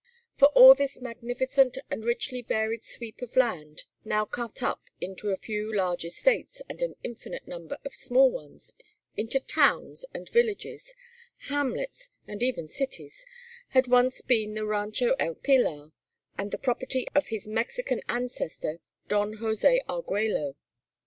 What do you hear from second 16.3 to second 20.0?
and the property of his Mexican ancestor, Don José